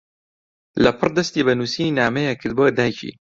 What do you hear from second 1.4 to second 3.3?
بە نووسینی نامەیەک کرد بۆ دایکی.